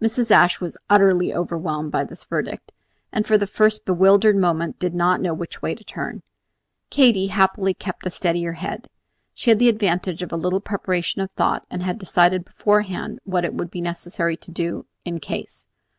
Mrs. 0.00 0.30
Ashe 0.30 0.60
was 0.62 0.78
utterly 0.88 1.34
overwhelmed 1.34 1.92
by 1.92 2.02
this 2.02 2.24
verdict, 2.24 2.72
and 3.12 3.26
for 3.26 3.36
the 3.36 3.46
first 3.46 3.84
bewildered 3.84 4.34
moments 4.34 4.78
did 4.78 4.94
not 4.94 5.20
know 5.20 5.34
which 5.34 5.60
way 5.60 5.74
to 5.74 5.84
turn. 5.84 6.22
Katy, 6.88 7.26
happily, 7.26 7.74
kept 7.74 8.06
a 8.06 8.10
steadier 8.10 8.52
head. 8.54 8.88
She 9.34 9.50
had 9.50 9.58
the 9.58 9.68
advantage 9.68 10.22
of 10.22 10.32
a 10.32 10.36
little 10.38 10.60
preparation 10.62 11.20
of 11.20 11.30
thought, 11.32 11.66
and 11.70 11.82
had 11.82 11.98
decided 11.98 12.46
beforehand 12.46 13.18
what 13.24 13.44
it 13.44 13.52
would 13.52 13.70
be 13.70 13.82
necessary 13.82 14.38
to 14.38 14.50
do 14.50 14.86
"in 15.04 15.20
case." 15.20 15.66